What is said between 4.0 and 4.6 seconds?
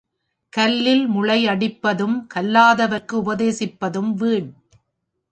வீண்.